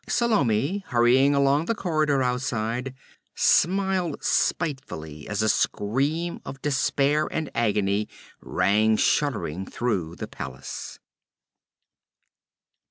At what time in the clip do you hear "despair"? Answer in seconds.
6.59-7.27